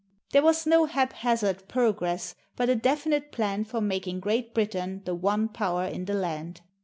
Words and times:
There 0.31 0.41
was 0.41 0.65
no 0.65 0.85
haphazard 0.85 1.67
progress, 1.67 2.33
but 2.55 2.69
a 2.69 2.75
definite 2.75 3.31
plan 3.31 3.65
for 3.65 3.81
making 3.81 4.19
Great 4.21 4.51
Britain 4.51 5.03
the 5.05 5.13
one 5.13 5.47
power 5.47 5.85
in 5.85 6.05
the 6.05 6.15
land. 6.15 6.61